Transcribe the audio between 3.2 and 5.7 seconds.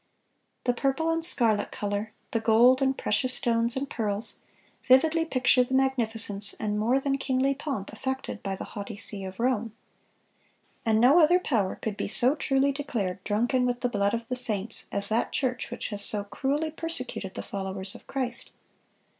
stones and pearls, vividly picture